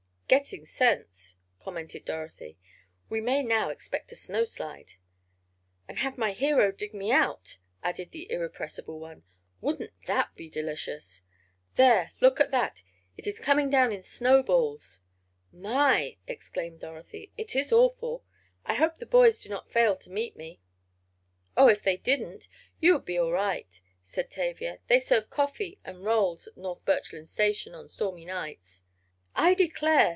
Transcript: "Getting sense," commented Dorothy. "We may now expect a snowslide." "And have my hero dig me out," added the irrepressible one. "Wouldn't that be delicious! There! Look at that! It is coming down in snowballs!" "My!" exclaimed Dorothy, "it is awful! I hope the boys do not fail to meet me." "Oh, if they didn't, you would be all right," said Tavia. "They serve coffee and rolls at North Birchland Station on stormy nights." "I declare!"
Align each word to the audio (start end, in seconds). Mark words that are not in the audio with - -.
"Getting 0.45 0.65
sense," 0.65 1.35
commented 1.59 2.05
Dorothy. 2.05 2.57
"We 3.09 3.19
may 3.19 3.43
now 3.43 3.67
expect 3.67 4.13
a 4.13 4.15
snowslide." 4.15 4.93
"And 5.89 5.99
have 5.99 6.17
my 6.17 6.31
hero 6.31 6.71
dig 6.71 6.93
me 6.93 7.11
out," 7.11 7.57
added 7.83 8.11
the 8.11 8.31
irrepressible 8.31 8.97
one. 8.97 9.23
"Wouldn't 9.59 9.91
that 10.07 10.33
be 10.35 10.49
delicious! 10.49 11.21
There! 11.75 12.13
Look 12.21 12.39
at 12.39 12.49
that! 12.51 12.81
It 13.17 13.27
is 13.27 13.39
coming 13.41 13.69
down 13.69 13.91
in 13.91 14.03
snowballs!" 14.03 15.01
"My!" 15.51 16.15
exclaimed 16.29 16.79
Dorothy, 16.79 17.33
"it 17.37 17.53
is 17.53 17.73
awful! 17.73 18.23
I 18.65 18.75
hope 18.75 18.99
the 18.99 19.05
boys 19.05 19.41
do 19.41 19.49
not 19.49 19.69
fail 19.69 19.97
to 19.97 20.09
meet 20.09 20.37
me." 20.37 20.61
"Oh, 21.57 21.67
if 21.67 21.83
they 21.83 21.97
didn't, 21.97 22.47
you 22.79 22.93
would 22.93 23.03
be 23.05 23.17
all 23.17 23.33
right," 23.33 23.81
said 24.01 24.31
Tavia. 24.31 24.79
"They 24.87 25.01
serve 25.01 25.29
coffee 25.29 25.81
and 25.83 26.05
rolls 26.05 26.47
at 26.47 26.55
North 26.55 26.85
Birchland 26.85 27.27
Station 27.27 27.75
on 27.75 27.89
stormy 27.89 28.23
nights." 28.23 28.81
"I 29.35 29.53
declare!" 29.53 30.09